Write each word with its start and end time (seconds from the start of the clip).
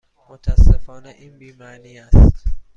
متاسفانه 0.29 1.09
این 1.09 1.37
بی 1.37 1.51
معنی 1.51 1.99
است. 1.99 2.33